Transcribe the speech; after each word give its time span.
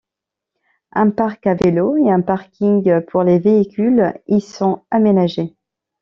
Un 0.93 1.11
parc 1.11 1.45
à 1.45 1.53
vélos 1.53 1.95
et 1.95 2.09
un 2.09 2.21
parking 2.21 3.01
pour 3.05 3.21
les 3.21 3.37
véhicules 3.37 4.19
y 4.27 4.41
sont 4.41 4.81
aménagés. 4.89 5.55